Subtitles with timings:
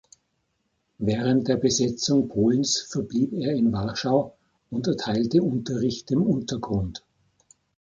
[0.97, 4.35] Während der Besetzung Polens verblieb er in Warschau
[4.71, 7.05] und erteilte Unterricht im Untergrund.